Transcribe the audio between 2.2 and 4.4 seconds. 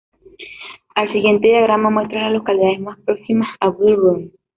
a las localidades más próximas a Bull Run.